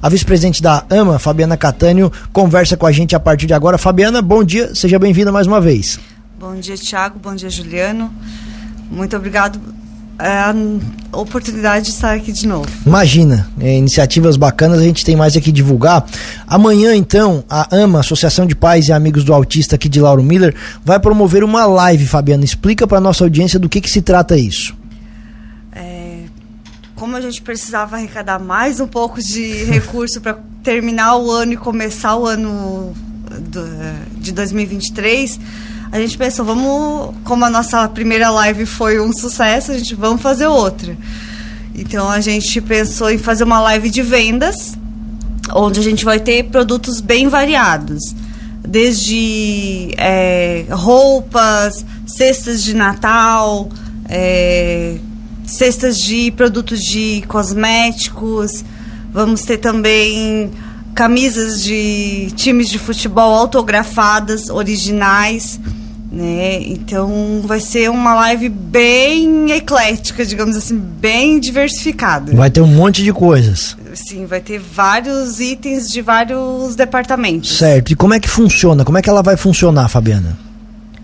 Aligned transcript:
A 0.00 0.08
vice-presidente 0.08 0.62
da 0.62 0.84
AMA, 0.88 1.18
Fabiana 1.18 1.56
Catânio, 1.56 2.12
conversa 2.32 2.76
com 2.76 2.86
a 2.86 2.92
gente 2.92 3.16
a 3.16 3.20
partir 3.20 3.46
de 3.46 3.54
agora. 3.54 3.76
Fabiana, 3.76 4.22
bom 4.22 4.44
dia, 4.44 4.74
seja 4.74 4.98
bem-vinda 4.98 5.32
mais 5.32 5.46
uma 5.46 5.60
vez. 5.60 5.98
Bom 6.38 6.54
dia, 6.54 6.76
Tiago, 6.76 7.18
bom 7.18 7.34
dia, 7.34 7.50
Juliano. 7.50 8.12
Muito 8.90 9.16
obrigado 9.16 9.60
a 10.18 10.52
oportunidade 11.16 11.86
de 11.86 11.90
estar 11.92 12.14
aqui 12.14 12.32
de 12.32 12.46
novo. 12.46 12.68
Imagina, 12.84 13.48
é, 13.60 13.76
iniciativas 13.76 14.36
bacanas 14.36 14.80
a 14.80 14.82
gente 14.82 15.04
tem 15.04 15.14
mais 15.14 15.36
aqui 15.36 15.52
divulgar. 15.52 16.04
Amanhã, 16.46 16.94
então, 16.94 17.44
a 17.48 17.74
AMA, 17.74 18.00
Associação 18.00 18.44
de 18.44 18.54
Pais 18.54 18.88
e 18.88 18.92
Amigos 18.92 19.22
do 19.22 19.32
Autista 19.32 19.76
aqui 19.76 19.88
de 19.88 20.00
Lauro 20.00 20.22
Miller, 20.22 20.54
vai 20.84 20.98
promover 20.98 21.44
uma 21.44 21.66
live, 21.66 22.04
Fabiana. 22.06 22.44
Explica 22.44 22.86
para 22.86 23.00
nossa 23.00 23.24
audiência 23.24 23.58
do 23.58 23.68
que, 23.68 23.80
que 23.80 23.90
se 23.90 24.02
trata 24.02 24.36
isso. 24.36 24.76
Como 26.98 27.16
a 27.16 27.20
gente 27.20 27.40
precisava 27.40 27.96
arrecadar 27.96 28.38
mais 28.40 28.80
um 28.80 28.86
pouco 28.86 29.22
de 29.22 29.64
recurso 29.70 30.20
para 30.20 30.38
terminar 30.62 31.16
o 31.16 31.30
ano 31.30 31.52
e 31.52 31.56
começar 31.56 32.16
o 32.16 32.26
ano 32.26 32.92
do, 33.30 33.62
de 34.20 34.32
2023 34.32 35.38
a 35.90 35.98
gente 35.98 36.18
pensou, 36.18 36.44
vamos, 36.44 37.14
como 37.24 37.44
a 37.44 37.50
nossa 37.50 37.88
primeira 37.88 38.30
live 38.30 38.66
foi 38.66 39.00
um 39.00 39.12
sucesso, 39.12 39.72
a 39.72 39.78
gente 39.78 39.94
vamos 39.94 40.20
fazer 40.20 40.46
outra. 40.46 40.96
Então 41.74 42.10
a 42.10 42.20
gente 42.20 42.60
pensou 42.60 43.10
em 43.10 43.16
fazer 43.16 43.44
uma 43.44 43.60
live 43.60 43.88
de 43.88 44.02
vendas, 44.02 44.76
onde 45.54 45.80
a 45.80 45.82
gente 45.82 46.04
vai 46.04 46.20
ter 46.20 46.44
produtos 46.44 47.00
bem 47.00 47.28
variados, 47.28 48.14
desde 48.66 49.94
é, 49.96 50.66
roupas, 50.70 51.86
cestas 52.06 52.62
de 52.62 52.74
Natal, 52.74 53.70
é, 54.06 54.98
cestas 55.58 55.98
de 55.98 56.30
produtos 56.30 56.80
de 56.80 57.22
cosméticos. 57.28 58.64
Vamos 59.12 59.42
ter 59.42 59.58
também 59.58 60.50
camisas 60.94 61.62
de 61.62 62.32
times 62.36 62.68
de 62.68 62.78
futebol 62.78 63.34
autografadas, 63.34 64.48
originais 64.48 65.60
né? 66.10 66.62
Então 66.62 67.42
vai 67.44 67.60
ser 67.60 67.90
uma 67.90 68.14
live 68.14 68.48
bem 68.48 69.50
eclética, 69.50 70.24
digamos 70.24 70.56
assim, 70.56 70.78
bem 70.78 71.38
diversificada. 71.38 72.34
Vai 72.34 72.50
ter 72.50 72.60
um 72.60 72.66
monte 72.66 73.04
de 73.04 73.12
coisas. 73.12 73.76
Sim, 73.94 74.26
vai 74.26 74.40
ter 74.40 74.58
vários 74.58 75.38
itens 75.38 75.90
de 75.90 76.00
vários 76.00 76.74
departamentos. 76.74 77.58
Certo. 77.58 77.92
E 77.92 77.94
como 77.94 78.14
é 78.14 78.20
que 78.20 78.28
funciona? 78.28 78.84
Como 78.84 78.96
é 78.96 79.02
que 79.02 79.10
ela 79.10 79.22
vai 79.22 79.36
funcionar, 79.36 79.88
Fabiana? 79.88 80.38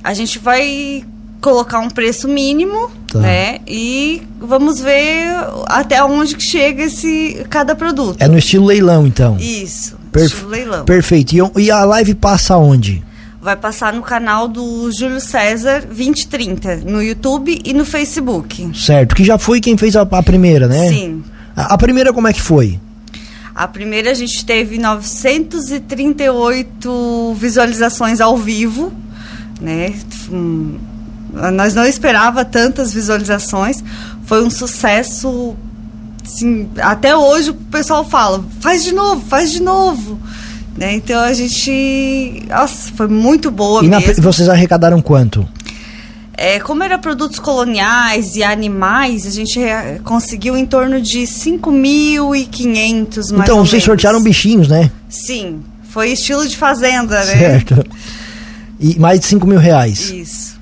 A 0.02 0.14
gente 0.14 0.38
vai 0.38 1.04
colocar 1.44 1.78
um 1.80 1.90
preço 1.90 2.26
mínimo, 2.26 2.90
tá. 3.06 3.18
né? 3.18 3.58
E 3.68 4.22
vamos 4.40 4.80
ver 4.80 5.28
até 5.66 6.02
onde 6.02 6.42
chega 6.42 6.84
esse 6.84 7.44
cada 7.50 7.74
produto. 7.74 8.16
É 8.18 8.26
no 8.26 8.38
estilo 8.38 8.64
leilão, 8.64 9.06
então. 9.06 9.36
Isso. 9.38 9.98
Estilo 10.16 10.48
leilão. 10.48 10.86
Perfeito. 10.86 11.36
E, 11.36 11.42
e 11.64 11.70
a 11.70 11.84
live 11.84 12.14
passa 12.14 12.56
onde? 12.56 13.04
vai 13.42 13.56
passar 13.56 13.92
no 13.92 14.00
canal 14.00 14.48
do 14.48 14.90
Júlio 14.90 15.20
César 15.20 15.82
2030, 15.82 16.76
no 16.76 17.02
YouTube 17.02 17.60
e 17.62 17.74
no 17.74 17.84
Facebook. 17.84 18.70
Certo, 18.74 19.14
que 19.14 19.22
já 19.22 19.36
foi 19.36 19.60
quem 19.60 19.76
fez 19.76 19.94
a, 19.96 20.00
a 20.00 20.22
primeira, 20.22 20.66
né? 20.66 20.88
Sim. 20.88 21.22
A, 21.54 21.74
a, 21.74 21.76
primeira 21.76 22.10
como 22.10 22.26
é 22.26 22.32
que 22.32 22.40
foi? 22.40 22.80
A 23.54 23.68
primeira 23.68 24.12
a 24.12 24.14
gente 24.14 24.46
teve 24.46 24.78
938 24.78 27.36
visualizações 27.38 28.22
ao 28.22 28.38
vivo, 28.38 28.90
né? 29.60 29.92
Nós 31.52 31.74
não 31.74 31.84
esperava 31.84 32.44
tantas 32.44 32.92
visualizações. 32.92 33.82
Foi 34.24 34.42
um 34.42 34.50
sucesso 34.50 35.54
assim, 36.24 36.68
até 36.80 37.16
hoje 37.16 37.50
o 37.50 37.54
pessoal 37.54 38.04
fala, 38.04 38.44
faz 38.60 38.84
de 38.84 38.92
novo, 38.92 39.24
faz 39.28 39.52
de 39.52 39.62
novo. 39.62 40.18
Né? 40.76 40.94
Então 40.94 41.20
a 41.20 41.32
gente. 41.32 42.42
Nossa, 42.48 42.90
foi 42.96 43.06
muito 43.06 43.50
boa. 43.50 43.84
E 43.84 43.88
na, 43.88 44.00
vocês 44.18 44.48
arrecadaram 44.48 45.00
quanto? 45.00 45.48
É, 46.36 46.58
como 46.58 46.82
era 46.82 46.98
produtos 46.98 47.38
coloniais 47.38 48.34
e 48.34 48.42
animais, 48.42 49.24
a 49.24 49.30
gente 49.30 49.60
conseguiu 50.02 50.56
em 50.56 50.66
torno 50.66 51.00
de 51.00 51.20
5.500 51.20 53.30
mais 53.30 53.44
Então, 53.44 53.58
vocês 53.58 53.72
menos. 53.72 53.84
sortearam 53.84 54.20
bichinhos, 54.20 54.66
né? 54.66 54.90
Sim, 55.08 55.60
foi 55.90 56.10
estilo 56.10 56.44
de 56.48 56.56
fazenda, 56.56 57.24
né? 57.24 57.38
Certo. 57.38 57.86
E 58.80 58.98
mais 58.98 59.20
de 59.20 59.26
5 59.26 59.46
mil 59.46 59.60
reais. 59.60 60.10
Isso 60.10 60.53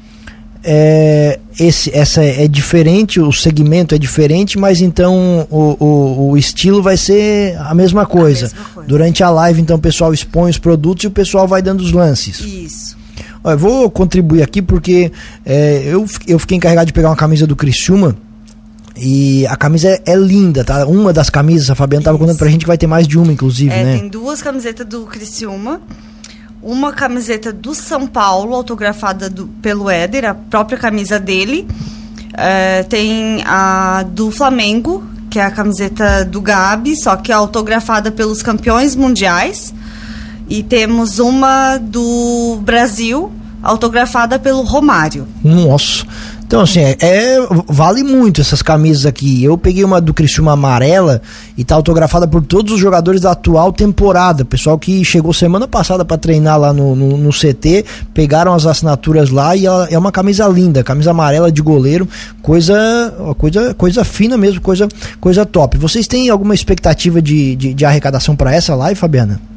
é, 0.64 1.40
esse, 1.58 1.90
essa 1.94 2.22
é, 2.22 2.46
diferente, 2.46 3.20
o 3.20 3.32
segmento 3.32 3.94
é 3.94 3.98
diferente, 3.98 4.58
mas 4.58 4.80
então 4.80 5.46
o, 5.50 5.76
o, 5.84 6.30
o 6.30 6.38
estilo 6.38 6.82
vai 6.82 6.96
ser 6.96 7.56
a 7.58 7.74
mesma, 7.74 8.06
coisa. 8.06 8.46
a 8.46 8.48
mesma 8.48 8.64
coisa. 8.74 8.88
Durante 8.88 9.22
a 9.22 9.30
live, 9.30 9.60
então, 9.60 9.76
o 9.76 9.80
pessoal 9.80 10.14
expõe 10.14 10.50
os 10.50 10.58
produtos 10.58 11.04
e 11.04 11.06
o 11.08 11.10
pessoal 11.10 11.48
vai 11.48 11.62
dando 11.62 11.80
os 11.80 11.92
lances. 11.92 12.40
Isso. 12.40 12.96
Olha, 13.44 13.56
vou 13.56 13.90
contribuir 13.90 14.42
aqui 14.42 14.62
porque 14.62 15.10
é, 15.44 15.82
eu, 15.84 16.06
eu 16.28 16.38
fiquei 16.38 16.56
encarregado 16.56 16.86
de 16.86 16.92
pegar 16.92 17.08
uma 17.10 17.16
camisa 17.16 17.46
do 17.46 17.56
Criciúma. 17.56 18.16
E 18.94 19.46
a 19.46 19.56
camisa 19.56 19.88
é, 19.88 20.02
é, 20.04 20.14
linda, 20.14 20.62
tá? 20.62 20.86
Uma 20.86 21.14
das 21.14 21.30
camisas, 21.30 21.70
a 21.70 21.74
Fabiana 21.74 22.02
estava 22.02 22.18
contando 22.18 22.36
pra 22.36 22.48
gente 22.48 22.60
que 22.60 22.66
vai 22.66 22.76
ter 22.76 22.86
mais 22.86 23.08
de 23.08 23.18
uma, 23.18 23.32
inclusive, 23.32 23.72
é, 23.72 23.84
né? 23.84 23.98
Tem 23.98 24.08
duas 24.08 24.42
camisetas 24.42 24.86
do 24.86 25.06
Criciúma 25.06 25.80
uma 26.62 26.92
camiseta 26.92 27.52
do 27.52 27.74
São 27.74 28.06
Paulo, 28.06 28.54
autografada 28.54 29.28
do, 29.28 29.48
pelo 29.60 29.90
Éder, 29.90 30.24
a 30.24 30.34
própria 30.34 30.78
camisa 30.78 31.18
dele. 31.18 31.66
É, 32.34 32.82
tem 32.84 33.42
a 33.44 34.04
do 34.08 34.30
Flamengo, 34.30 35.04
que 35.28 35.38
é 35.38 35.44
a 35.44 35.50
camiseta 35.50 36.24
do 36.24 36.40
Gabi, 36.40 36.96
só 36.96 37.16
que 37.16 37.32
é 37.32 37.34
autografada 37.34 38.10
pelos 38.10 38.42
campeões 38.42 38.94
mundiais. 38.94 39.74
E 40.48 40.62
temos 40.62 41.18
uma 41.18 41.78
do 41.78 42.60
Brasil, 42.62 43.32
autografada 43.62 44.38
pelo 44.38 44.62
Romário. 44.62 45.26
Nossa! 45.42 46.06
Então, 46.52 46.60
assim, 46.60 46.80
é, 46.80 46.98
é, 47.00 47.38
vale 47.66 48.02
muito 48.02 48.42
essas 48.42 48.60
camisas 48.60 49.06
aqui. 49.06 49.42
Eu 49.42 49.56
peguei 49.56 49.82
uma 49.84 50.02
do 50.02 50.12
Criciúma 50.12 50.52
amarela 50.52 51.22
e 51.56 51.64
tá 51.64 51.74
autografada 51.74 52.28
por 52.28 52.42
todos 52.42 52.74
os 52.74 52.78
jogadores 52.78 53.22
da 53.22 53.30
atual 53.30 53.72
temporada. 53.72 54.44
Pessoal 54.44 54.78
que 54.78 55.02
chegou 55.02 55.32
semana 55.32 55.66
passada 55.66 56.04
para 56.04 56.18
treinar 56.18 56.60
lá 56.60 56.70
no, 56.70 56.94
no, 56.94 57.16
no, 57.16 57.30
CT, 57.30 57.86
pegaram 58.12 58.52
as 58.52 58.66
assinaturas 58.66 59.30
lá 59.30 59.56
e 59.56 59.64
ela, 59.64 59.88
é 59.90 59.96
uma 59.96 60.12
camisa 60.12 60.46
linda, 60.46 60.84
camisa 60.84 61.12
amarela 61.12 61.50
de 61.50 61.62
goleiro, 61.62 62.06
coisa 62.42 63.14
coisa 63.38 63.72
coisa 63.72 64.04
fina 64.04 64.36
mesmo, 64.36 64.60
coisa 64.60 64.86
coisa 65.18 65.46
top. 65.46 65.78
Vocês 65.78 66.06
têm 66.06 66.28
alguma 66.28 66.52
expectativa 66.54 67.22
de, 67.22 67.56
de, 67.56 67.72
de 67.72 67.84
arrecadação 67.86 68.36
para 68.36 68.54
essa 68.54 68.74
live, 68.74 69.00
Fabiana? 69.00 69.51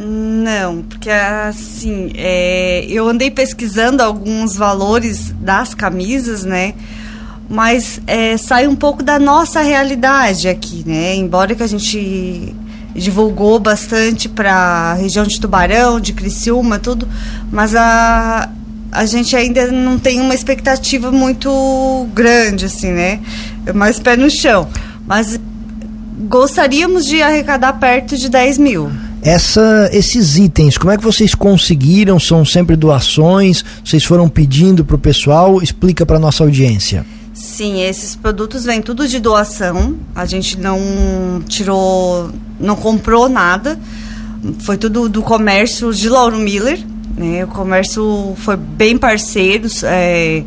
Não, 0.00 0.82
porque 0.82 1.10
assim, 1.10 2.12
é, 2.14 2.86
eu 2.88 3.08
andei 3.08 3.32
pesquisando 3.32 4.00
alguns 4.00 4.54
valores 4.54 5.34
das 5.40 5.74
camisas, 5.74 6.44
né? 6.44 6.74
Mas 7.50 8.00
é, 8.06 8.36
sai 8.36 8.68
um 8.68 8.76
pouco 8.76 9.02
da 9.02 9.18
nossa 9.18 9.60
realidade 9.60 10.46
aqui, 10.46 10.84
né? 10.86 11.16
Embora 11.16 11.52
que 11.52 11.64
a 11.64 11.66
gente 11.66 12.54
divulgou 12.94 13.58
bastante 13.58 14.28
para 14.28 14.54
a 14.54 14.94
região 14.94 15.26
de 15.26 15.40
Tubarão, 15.40 15.98
de 15.98 16.12
Criciúma, 16.12 16.78
tudo, 16.78 17.08
mas 17.50 17.74
a, 17.74 18.48
a 18.92 19.04
gente 19.04 19.34
ainda 19.34 19.66
não 19.72 19.98
tem 19.98 20.20
uma 20.20 20.34
expectativa 20.34 21.10
muito 21.10 22.06
grande, 22.14 22.66
assim, 22.66 22.92
né? 22.92 23.18
Mais 23.74 23.98
pé 23.98 24.16
no 24.16 24.30
chão. 24.30 24.68
Mas 25.04 25.40
gostaríamos 26.28 27.04
de 27.04 27.20
arrecadar 27.20 27.72
perto 27.72 28.16
de 28.16 28.28
10 28.28 28.58
mil 28.58 29.07
essa, 29.22 29.90
esses 29.92 30.36
itens, 30.36 30.78
como 30.78 30.92
é 30.92 30.96
que 30.96 31.02
vocês 31.02 31.34
conseguiram? 31.34 32.18
São 32.18 32.44
sempre 32.44 32.76
doações? 32.76 33.64
Vocês 33.84 34.04
foram 34.04 34.28
pedindo 34.28 34.84
para 34.84 34.96
o 34.96 34.98
pessoal? 34.98 35.62
Explica 35.62 36.06
para 36.06 36.18
nossa 36.18 36.44
audiência. 36.44 37.04
Sim, 37.34 37.82
esses 37.82 38.16
produtos 38.16 38.64
vêm 38.64 38.82
tudo 38.82 39.06
de 39.06 39.20
doação. 39.20 39.96
A 40.14 40.24
gente 40.26 40.58
não 40.58 41.42
tirou, 41.46 42.30
não 42.58 42.74
comprou 42.74 43.28
nada. 43.28 43.78
Foi 44.60 44.76
tudo 44.76 45.08
do 45.08 45.22
comércio 45.22 45.92
de 45.92 46.08
Lauro 46.08 46.36
Miller. 46.36 46.80
Né? 47.16 47.44
O 47.44 47.48
comércio 47.48 48.34
foi 48.38 48.56
bem 48.56 48.96
parceiro. 48.96 49.68
É, 49.84 50.42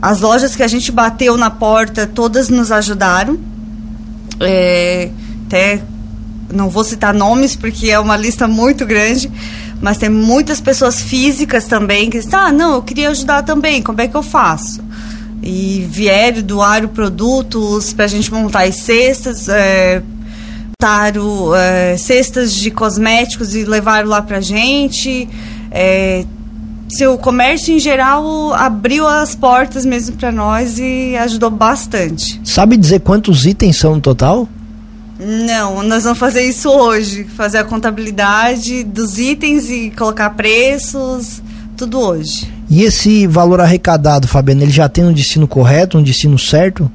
as 0.00 0.20
lojas 0.20 0.54
que 0.54 0.62
a 0.62 0.68
gente 0.68 0.92
bateu 0.92 1.36
na 1.36 1.50
porta, 1.50 2.06
todas 2.06 2.48
nos 2.48 2.70
ajudaram. 2.70 3.38
É, 4.40 5.10
até 5.46 5.82
não 6.54 6.70
vou 6.70 6.84
citar 6.84 7.12
nomes 7.12 7.56
porque 7.56 7.90
é 7.90 7.98
uma 7.98 8.16
lista 8.16 8.46
muito 8.46 8.86
grande, 8.86 9.30
mas 9.80 9.98
tem 9.98 10.08
muitas 10.08 10.60
pessoas 10.60 11.00
físicas 11.00 11.66
também 11.66 12.08
que 12.08 12.18
dizem, 12.18 12.34
ah, 12.34 12.52
não, 12.52 12.74
eu 12.74 12.82
queria 12.82 13.10
ajudar 13.10 13.42
também, 13.42 13.82
como 13.82 14.00
é 14.00 14.08
que 14.08 14.16
eu 14.16 14.22
faço? 14.22 14.82
E 15.42 15.86
vieram, 15.90 16.40
doaram 16.42 16.88
produtos 16.88 17.92
para 17.92 18.06
a 18.06 18.08
gente 18.08 18.32
montar 18.32 18.62
as 18.62 18.76
cestas, 18.76 19.48
é, 19.48 20.02
montaram 20.80 21.54
é, 21.54 21.96
cestas 21.96 22.54
de 22.54 22.70
cosméticos 22.70 23.54
e 23.54 23.64
levaram 23.64 24.08
lá 24.08 24.22
para 24.22 24.38
a 24.38 24.40
gente. 24.40 25.28
É, 25.70 26.24
seu 26.88 27.18
comércio 27.18 27.74
em 27.74 27.78
geral 27.78 28.54
abriu 28.54 29.06
as 29.06 29.34
portas 29.34 29.84
mesmo 29.84 30.16
para 30.16 30.30
nós 30.30 30.78
e 30.78 31.16
ajudou 31.16 31.50
bastante. 31.50 32.40
Sabe 32.44 32.76
dizer 32.76 33.00
quantos 33.00 33.46
itens 33.46 33.76
são 33.76 33.96
no 33.96 34.00
total? 34.00 34.48
Não, 35.18 35.82
nós 35.82 36.04
vamos 36.04 36.18
fazer 36.18 36.42
isso 36.42 36.68
hoje. 36.68 37.24
Fazer 37.24 37.58
a 37.58 37.64
contabilidade 37.64 38.82
dos 38.82 39.18
itens 39.18 39.70
e 39.70 39.90
colocar 39.90 40.30
preços, 40.30 41.42
tudo 41.76 42.00
hoje. 42.00 42.52
E 42.68 42.82
esse 42.82 43.26
valor 43.26 43.60
arrecadado, 43.60 44.26
Fabiana, 44.26 44.62
ele 44.62 44.72
já 44.72 44.88
tem 44.88 45.04
um 45.04 45.12
destino 45.12 45.46
correto, 45.46 45.98
um 45.98 46.02
destino 46.02 46.38
certo? 46.38 46.90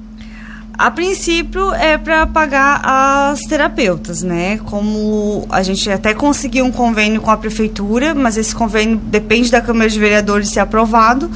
A 0.79 0.89
princípio 0.89 1.73
é 1.73 1.97
para 1.97 2.25
pagar 2.25 2.81
as 2.83 3.41
terapeutas, 3.41 4.23
né? 4.23 4.59
Como 4.59 5.45
a 5.49 5.61
gente 5.61 5.89
até 5.89 6.13
conseguiu 6.13 6.63
um 6.63 6.71
convênio 6.71 7.19
com 7.19 7.29
a 7.29 7.35
prefeitura, 7.35 8.15
mas 8.15 8.37
esse 8.37 8.55
convênio 8.55 8.95
depende 8.95 9.51
da 9.51 9.59
Câmara 9.59 9.89
de 9.89 9.99
Vereadores 9.99 10.47
ser 10.47 10.61
aprovado. 10.61 11.29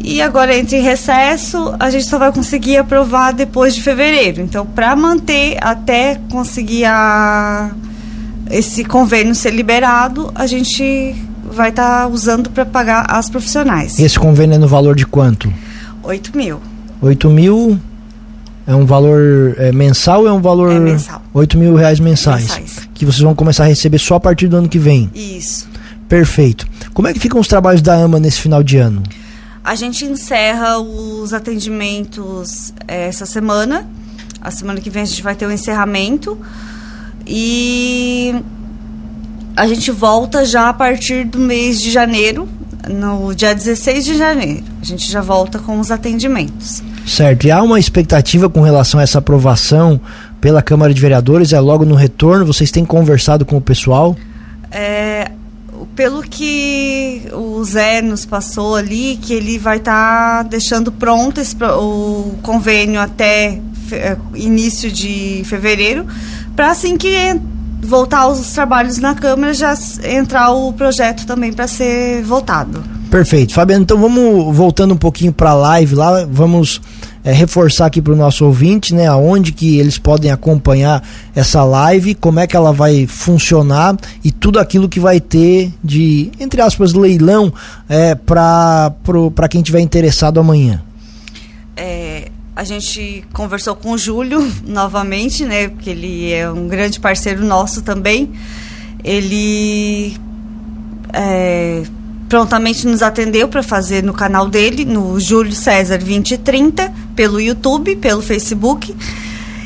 E 0.00 0.22
agora, 0.22 0.56
entre 0.56 0.78
recesso, 0.78 1.74
a 1.78 1.90
gente 1.90 2.06
só 2.06 2.18
vai 2.18 2.32
conseguir 2.32 2.76
aprovar 2.76 3.32
depois 3.32 3.74
de 3.74 3.82
fevereiro. 3.82 4.40
Então, 4.40 4.64
para 4.64 4.94
manter 4.94 5.58
até 5.60 6.20
conseguir 6.30 6.84
a, 6.84 7.70
esse 8.50 8.84
convênio 8.84 9.34
ser 9.34 9.50
liberado, 9.50 10.30
a 10.34 10.46
gente 10.46 11.14
vai 11.50 11.70
estar 11.70 12.02
tá 12.02 12.08
usando 12.08 12.50
para 12.50 12.64
pagar 12.64 13.06
as 13.08 13.28
profissionais. 13.28 13.98
Esse 13.98 14.18
convênio 14.18 14.54
é 14.54 14.58
no 14.58 14.68
valor 14.68 14.94
de 14.94 15.06
quanto? 15.06 15.52
8 16.02 16.36
mil. 16.36 16.60
8 17.02 17.28
mil 17.30 17.78
é 18.66 18.74
um 18.74 18.84
valor 18.84 19.54
é, 19.58 19.72
mensal 19.72 20.22
ou 20.22 20.28
é 20.28 20.32
um 20.32 20.40
valor. 20.40 20.70
É 20.70 20.78
mensal. 20.78 21.22
8 21.32 21.58
mil 21.58 21.74
reais 21.74 21.98
mensais, 21.98 22.42
mensais. 22.42 22.88
Que 22.94 23.04
vocês 23.04 23.22
vão 23.22 23.34
começar 23.34 23.64
a 23.64 23.66
receber 23.66 23.98
só 23.98 24.16
a 24.16 24.20
partir 24.20 24.46
do 24.46 24.56
ano 24.56 24.68
que 24.68 24.78
vem. 24.78 25.10
Isso. 25.14 25.68
Perfeito. 26.08 26.66
Como 26.94 27.08
é 27.08 27.12
que 27.12 27.18
ficam 27.18 27.40
os 27.40 27.48
trabalhos 27.48 27.82
da 27.82 27.94
AMA 27.94 28.20
nesse 28.20 28.40
final 28.40 28.62
de 28.62 28.76
ano? 28.78 29.02
A 29.68 29.74
gente 29.74 30.06
encerra 30.06 30.78
os 30.78 31.34
atendimentos 31.34 32.72
é, 32.88 33.06
essa 33.06 33.26
semana. 33.26 33.86
A 34.40 34.50
semana 34.50 34.80
que 34.80 34.88
vem 34.88 35.02
a 35.02 35.04
gente 35.04 35.22
vai 35.22 35.34
ter 35.34 35.44
o 35.44 35.50
um 35.50 35.52
encerramento. 35.52 36.38
E 37.26 38.34
a 39.54 39.68
gente 39.68 39.90
volta 39.90 40.46
já 40.46 40.70
a 40.70 40.72
partir 40.72 41.26
do 41.26 41.38
mês 41.38 41.82
de 41.82 41.90
janeiro, 41.90 42.48
no 42.88 43.34
dia 43.34 43.54
16 43.54 44.06
de 44.06 44.16
janeiro. 44.16 44.64
A 44.80 44.84
gente 44.86 45.12
já 45.12 45.20
volta 45.20 45.58
com 45.58 45.78
os 45.78 45.90
atendimentos. 45.90 46.82
Certo. 47.06 47.46
E 47.46 47.50
há 47.50 47.62
uma 47.62 47.78
expectativa 47.78 48.48
com 48.48 48.62
relação 48.62 48.98
a 48.98 49.02
essa 49.02 49.18
aprovação 49.18 50.00
pela 50.40 50.62
Câmara 50.62 50.94
de 50.94 51.00
Vereadores? 51.02 51.52
É 51.52 51.60
logo 51.60 51.84
no 51.84 51.94
retorno? 51.94 52.46
Vocês 52.46 52.70
têm 52.70 52.86
conversado 52.86 53.44
com 53.44 53.58
o 53.58 53.60
pessoal? 53.60 54.16
É, 54.70 55.17
pelo 55.98 56.22
que 56.22 57.22
o 57.32 57.64
Zé 57.64 58.00
nos 58.00 58.24
passou 58.24 58.76
ali, 58.76 59.18
que 59.20 59.34
ele 59.34 59.58
vai 59.58 59.78
estar 59.78 60.44
tá 60.44 60.48
deixando 60.48 60.92
pronto 60.92 61.40
esse, 61.40 61.56
o 61.60 62.36
convênio 62.40 63.00
até 63.00 63.60
é, 63.90 64.16
início 64.32 64.92
de 64.92 65.42
fevereiro, 65.44 66.06
para 66.54 66.70
assim 66.70 66.96
que 66.96 67.10
voltar 67.82 68.28
os 68.28 68.52
trabalhos 68.52 68.98
na 68.98 69.16
Câmara 69.16 69.52
já 69.52 69.74
entrar 70.04 70.52
o 70.52 70.72
projeto 70.72 71.26
também 71.26 71.52
para 71.52 71.66
ser 71.66 72.22
votado. 72.22 72.84
Perfeito. 73.10 73.52
Fabiano, 73.52 73.82
então 73.82 73.98
vamos 73.98 74.56
voltando 74.56 74.94
um 74.94 74.96
pouquinho 74.96 75.32
para 75.32 75.50
a 75.50 75.54
live 75.54 75.96
lá, 75.96 76.24
vamos 76.30 76.80
é, 77.28 77.32
reforçar 77.32 77.84
aqui 77.84 78.00
para 78.00 78.14
o 78.14 78.16
nosso 78.16 78.46
ouvinte, 78.46 78.94
né, 78.94 79.06
aonde 79.06 79.52
que 79.52 79.78
eles 79.78 79.98
podem 79.98 80.30
acompanhar 80.30 81.06
essa 81.34 81.62
live, 81.62 82.14
como 82.14 82.40
é 82.40 82.46
que 82.46 82.56
ela 82.56 82.72
vai 82.72 83.06
funcionar 83.06 83.98
e 84.24 84.32
tudo 84.32 84.58
aquilo 84.58 84.88
que 84.88 84.98
vai 84.98 85.20
ter 85.20 85.70
de, 85.84 86.30
entre 86.40 86.62
aspas, 86.62 86.94
leilão 86.94 87.52
é, 87.86 88.14
para 88.14 88.94
quem 89.50 89.60
tiver 89.60 89.80
interessado 89.80 90.40
amanhã. 90.40 90.82
É, 91.76 92.30
a 92.56 92.64
gente 92.64 93.22
conversou 93.30 93.76
com 93.76 93.92
o 93.92 93.98
Júlio 93.98 94.50
novamente, 94.66 95.44
né, 95.44 95.68
porque 95.68 95.90
ele 95.90 96.32
é 96.32 96.50
um 96.50 96.66
grande 96.66 96.98
parceiro 96.98 97.44
nosso 97.44 97.82
também. 97.82 98.32
Ele 99.04 100.16
é, 101.12 101.82
prontamente 102.26 102.86
nos 102.86 103.02
atendeu 103.02 103.48
para 103.48 103.62
fazer 103.62 104.02
no 104.02 104.14
canal 104.14 104.48
dele, 104.48 104.86
no 104.86 105.20
Júlio 105.20 105.52
César 105.52 105.98
2030, 105.98 107.07
pelo 107.18 107.40
YouTube, 107.40 107.96
pelo 107.96 108.22
Facebook. 108.22 108.94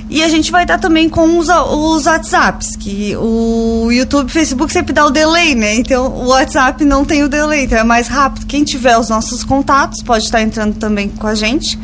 E 0.08 0.22
a 0.22 0.28
gente 0.30 0.50
vai 0.50 0.64
estar 0.64 0.78
também 0.78 1.06
com 1.06 1.38
os, 1.38 1.50
os 1.50 2.06
WhatsApps, 2.06 2.76
que 2.76 3.14
o 3.16 3.90
YouTube 3.92 4.30
e 4.30 4.32
Facebook 4.32 4.72
sempre 4.72 4.94
dá 4.94 5.04
o 5.04 5.10
delay, 5.10 5.54
né? 5.54 5.74
Então 5.74 6.06
o 6.06 6.28
WhatsApp 6.28 6.82
não 6.82 7.04
tem 7.04 7.22
o 7.22 7.28
delay, 7.28 7.64
então 7.64 7.76
é 7.76 7.84
mais 7.84 8.08
rápido. 8.08 8.46
Quem 8.46 8.64
tiver 8.64 8.96
os 8.96 9.10
nossos 9.10 9.44
contatos 9.44 10.02
pode 10.02 10.24
estar 10.24 10.40
entrando 10.40 10.76
também 10.76 11.10
com 11.10 11.26
a 11.26 11.34
gente, 11.34 11.78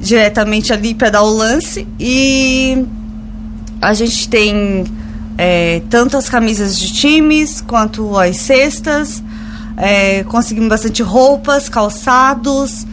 diretamente 0.00 0.72
ali 0.72 0.92
para 0.92 1.10
dar 1.10 1.22
o 1.22 1.30
lance. 1.30 1.86
E 1.96 2.84
a 3.80 3.94
gente 3.94 4.28
tem 4.28 4.84
é, 5.38 5.82
tanto 5.88 6.16
as 6.16 6.28
camisas 6.28 6.76
de 6.76 6.92
times 6.92 7.60
quanto 7.60 8.18
as 8.18 8.38
cestas 8.38 9.22
é, 9.76 10.24
conseguimos 10.24 10.68
bastante 10.68 11.00
roupas, 11.00 11.68
calçados, 11.68 12.84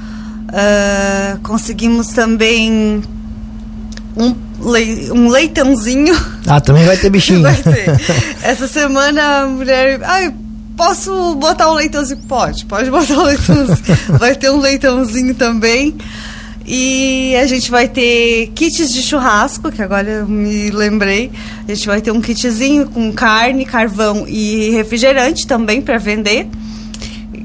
uh, 0.49 1.39
conseguimos 1.41 2.07
também 2.07 3.01
um, 4.15 4.35
le 4.71 5.11
um 5.11 5.29
leitãozinho. 5.29 6.15
Ah, 6.47 6.59
também 6.59 6.85
vai 6.85 6.97
ter 6.97 7.09
bichinho. 7.09 7.41
vai 7.43 7.55
ter. 7.55 7.99
Essa 8.41 8.67
semana 8.67 9.41
a 9.41 9.47
mulher. 9.47 9.99
Ai, 10.03 10.33
posso 10.75 11.35
botar 11.35 11.71
um 11.71 11.75
leitãozinho? 11.75 12.21
Pode, 12.27 12.65
pode 12.65 12.89
botar 12.89 13.13
um 13.13 13.23
leitãozinho. 13.23 13.97
vai 14.19 14.35
ter 14.35 14.49
um 14.49 14.59
leitãozinho 14.59 15.35
também. 15.35 15.95
E 16.69 17.33
a 17.37 17.47
gente 17.47 17.71
vai 17.71 17.87
ter 17.87 18.51
kits 18.53 18.91
de 18.91 19.01
churrasco, 19.01 19.71
que 19.71 19.81
agora 19.81 20.09
eu 20.09 20.27
me 20.27 20.69
lembrei. 20.69 21.31
A 21.65 21.73
gente 21.73 21.87
vai 21.87 22.01
ter 22.01 22.11
um 22.11 22.19
kitzinho 22.19 22.89
com 22.89 23.13
carne, 23.13 23.65
carvão 23.65 24.25
e 24.27 24.71
refrigerante 24.71 25.47
também 25.47 25.81
para 25.81 25.97
vender. 25.97 26.45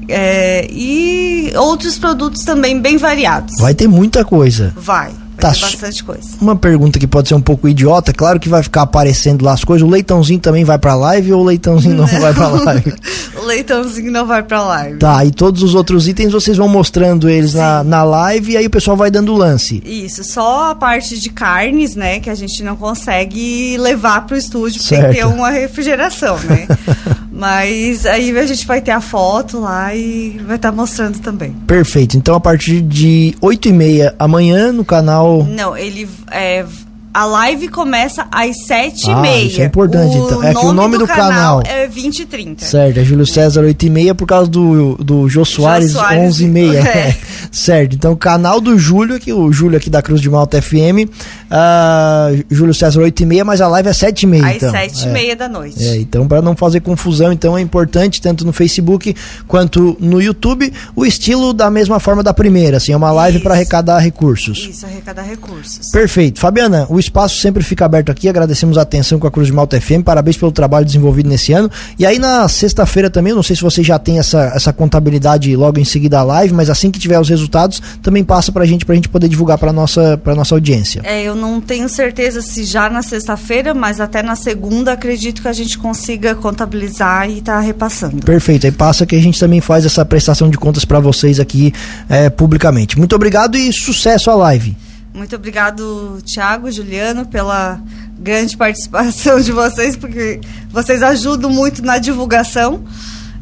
É, 0.09 0.67
e 0.69 1.53
outros 1.55 1.97
produtos 1.97 2.43
também 2.43 2.79
bem 2.79 2.97
variados. 2.97 3.57
Vai 3.57 3.73
ter 3.73 3.87
muita 3.87 4.23
coisa. 4.23 4.73
Vai. 4.75 5.11
Vai 5.43 5.51
tá, 5.51 5.59
bastante 5.59 6.03
coisa. 6.03 6.29
Uma 6.39 6.55
pergunta 6.55 6.99
que 6.99 7.07
pode 7.07 7.27
ser 7.27 7.35
um 7.35 7.41
pouco 7.41 7.67
idiota, 7.67 8.13
claro 8.13 8.39
que 8.39 8.47
vai 8.47 8.63
ficar 8.63 8.83
aparecendo 8.83 9.43
lá 9.43 9.53
as 9.53 9.63
coisas. 9.63 9.85
O 9.87 9.91
leitãozinho 9.91 10.39
também 10.39 10.63
vai 10.63 10.77
pra 10.77 10.95
live 10.95 11.33
ou 11.33 11.41
o 11.41 11.43
leitãozinho 11.43 11.95
não, 11.95 12.07
não 12.07 12.19
vai 12.21 12.33
pra 12.33 12.47
live? 12.47 12.93
o 13.41 13.45
leitãozinho 13.45 14.11
não 14.11 14.25
vai 14.25 14.43
pra 14.43 14.63
live. 14.63 14.99
Tá, 14.99 15.25
e 15.25 15.31
todos 15.31 15.63
os 15.63 15.75
outros 15.75 16.07
itens 16.07 16.31
vocês 16.31 16.55
vão 16.55 16.67
mostrando 16.67 17.29
eles 17.29 17.53
na, 17.53 17.83
na 17.83 18.03
live 18.03 18.53
e 18.53 18.57
aí 18.57 18.65
o 18.65 18.69
pessoal 18.69 18.95
vai 18.95 19.09
dando 19.09 19.33
lance. 19.33 19.81
Isso, 19.85 20.23
só 20.23 20.71
a 20.71 20.75
parte 20.75 21.19
de 21.19 21.29
carnes, 21.29 21.95
né, 21.95 22.19
que 22.19 22.29
a 22.29 22.35
gente 22.35 22.63
não 22.63 22.75
consegue 22.75 23.77
levar 23.77 24.25
pro 24.25 24.37
estúdio, 24.37 24.81
porque 24.81 24.95
tem 24.95 25.09
que 25.09 25.15
ter 25.15 25.25
uma 25.25 25.49
refrigeração, 25.49 26.37
né? 26.39 26.67
Mas 27.43 28.05
aí 28.05 28.37
a 28.39 28.45
gente 28.45 28.65
vai 28.65 28.79
ter 28.79 28.91
a 28.91 29.01
foto 29.01 29.59
lá 29.59 29.93
e 29.93 30.39
vai 30.45 30.55
estar 30.55 30.71
tá 30.71 30.71
mostrando 30.71 31.19
também. 31.19 31.51
Perfeito. 31.67 32.15
Então 32.15 32.35
a 32.35 32.39
partir 32.39 32.79
de 32.79 33.35
8 33.41 33.67
e 33.67 33.73
meia 33.73 34.15
amanhã 34.17 34.71
no 34.71 34.85
canal. 34.85 35.43
Não, 35.43 35.75
ele 35.75 36.07
é, 36.31 36.65
a 37.13 37.25
live 37.25 37.67
começa 37.67 38.25
às 38.31 38.65
sete 38.65 39.09
ah, 39.09 39.13
e 39.13 39.21
meia. 39.21 39.45
Isso 39.45 39.61
é 39.61 39.65
importante, 39.65 40.17
o 40.17 40.25
então. 40.25 40.43
É 40.43 40.53
que 40.53 40.65
o 40.65 40.73
nome 40.73 40.97
do, 40.97 41.05
do 41.05 41.07
canal, 41.07 41.61
canal 41.61 41.63
é 41.63 41.87
20 41.87 42.19
e 42.19 42.25
30. 42.25 42.65
Certo, 42.65 42.99
é 42.99 43.03
Júlio 43.03 43.25
César 43.25 43.61
8 43.61 43.85
e 43.85 43.89
meia 43.89 44.15
por 44.15 44.25
causa 44.25 44.49
do, 44.49 44.95
do 44.95 45.29
Jô 45.29 45.45
Soares, 45.45 45.91
Soares 45.91 46.23
11 46.23 46.43
e 46.43 46.47
meia. 46.47 46.83
É. 46.93 47.15
certo, 47.51 47.95
então 47.95 48.15
canal 48.15 48.59
do 48.59 48.77
Júlio, 48.77 49.15
aqui, 49.15 49.31
o 49.31 49.51
Júlio 49.51 49.77
aqui 49.77 49.89
da 49.89 50.01
Cruz 50.01 50.21
de 50.21 50.29
Malta 50.29 50.61
FM, 50.61 51.07
uh, 51.07 51.09
ah, 51.49 52.29
Júlio 52.49 52.73
César 52.73 53.01
8 53.01 53.23
e 53.23 53.25
meia, 53.25 53.45
mas 53.45 53.61
a 53.61 53.67
live 53.67 53.89
é 53.89 53.93
7 53.93 54.23
e 54.23 54.27
meia. 54.27 54.45
Às 54.47 54.55
então. 54.57 54.71
7 54.71 55.03
e 55.03 55.07
é. 55.07 55.11
meia 55.11 55.35
da 55.35 55.49
noite. 55.49 55.83
É, 55.83 55.97
então 55.97 56.27
para 56.27 56.41
não 56.41 56.55
fazer 56.55 56.81
confusão, 56.81 57.31
então 57.31 57.57
é 57.57 57.61
importante, 57.61 58.21
tanto 58.21 58.45
no 58.45 58.53
Facebook 58.53 59.15
quanto 59.47 59.97
no 59.99 60.21
YouTube, 60.21 60.71
o 60.95 61.05
estilo 61.05 61.53
da 61.53 61.69
mesma 61.69 61.99
forma 61.99 62.21
da 62.21 62.33
primeira, 62.33 62.77
assim, 62.77 62.91
é 62.91 62.97
uma 62.97 63.11
live 63.11 63.39
para 63.39 63.53
arrecadar 63.53 63.99
recursos. 63.99 64.67
Isso, 64.69 64.85
arrecadar 64.85 65.23
recursos. 65.23 65.89
Perfeito. 65.91 66.39
Fabiana, 66.39 66.85
o 66.89 66.99
espaço 67.03 67.37
sempre 67.37 67.63
fica 67.63 67.85
aberto 67.85 68.11
aqui. 68.11 68.27
Agradecemos 68.27 68.77
a 68.77 68.81
atenção 68.81 69.19
com 69.19 69.27
a 69.27 69.31
Cruz 69.31 69.47
de 69.47 69.53
Malta 69.53 69.79
FM. 69.79 70.03
Parabéns 70.03 70.37
pelo 70.37 70.51
trabalho 70.51 70.85
desenvolvido 70.85 71.29
nesse 71.29 71.53
ano. 71.53 71.69
E 71.97 72.05
aí 72.05 72.19
na 72.19 72.47
sexta-feira 72.47 73.09
também, 73.09 73.33
não 73.33 73.43
sei 73.43 73.55
se 73.55 73.61
você 73.61 73.83
já 73.83 73.99
tem 73.99 74.19
essa, 74.19 74.51
essa 74.55 74.73
contabilidade 74.73 75.55
logo 75.55 75.79
em 75.79 75.85
seguida 75.85 76.19
a 76.19 76.23
live, 76.23 76.53
mas 76.53 76.69
assim 76.69 76.89
que 76.91 76.99
tiver 76.99 77.19
os 77.19 77.29
resultados, 77.29 77.81
também 78.01 78.23
passa 78.23 78.51
pra 78.51 78.65
gente, 78.65 78.85
pra 78.85 78.95
gente 78.95 79.09
poder 79.09 79.27
divulgar 79.27 79.57
pra 79.57 79.73
nossa, 79.73 80.17
pra 80.17 80.35
nossa 80.35 80.55
audiência. 80.55 81.01
É, 81.03 81.23
eu 81.23 81.35
não 81.35 81.59
tenho 81.59 81.87
certeza 81.89 82.41
se 82.41 82.63
já 82.63 82.89
na 82.89 83.01
sexta-feira, 83.01 83.73
mas 83.73 83.99
até 83.99 84.23
na 84.23 84.35
segunda 84.35 84.93
acredito 84.93 85.41
que 85.41 85.47
a 85.47 85.53
gente 85.53 85.77
consiga 85.77 86.35
contabilizar 86.35 87.29
e 87.29 87.41
tá 87.41 87.59
repassando. 87.59 88.23
Perfeito. 88.23 88.65
Aí 88.65 88.71
passa 88.71 89.05
que 89.05 89.15
a 89.15 89.21
gente 89.21 89.39
também 89.39 89.61
faz 89.61 89.85
essa 89.85 90.05
prestação 90.05 90.49
de 90.49 90.57
contas 90.57 90.85
para 90.85 90.99
vocês 90.99 91.39
aqui 91.39 91.73
é, 92.09 92.29
publicamente. 92.29 92.97
Muito 92.97 93.15
obrigado 93.15 93.57
e 93.57 93.71
sucesso 93.71 94.29
à 94.29 94.35
live. 94.35 94.75
Muito 95.13 95.35
obrigado, 95.35 96.19
Thiago, 96.25 96.71
Juliano, 96.71 97.25
pela 97.25 97.79
grande 98.17 98.57
participação 98.57 99.39
de 99.39 99.51
vocês, 99.51 99.95
porque 99.95 100.41
vocês 100.69 101.03
ajudam 101.03 101.51
muito 101.51 101.83
na 101.83 101.99
divulgação, 101.99 102.83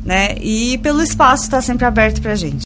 né? 0.03 0.35
E 0.41 0.77
pelo 0.79 1.01
espaço 1.01 1.43
estar 1.43 1.57
tá 1.57 1.61
sempre 1.61 1.85
aberto 1.85 2.21
para 2.21 2.33
a 2.33 2.35
gente. 2.35 2.59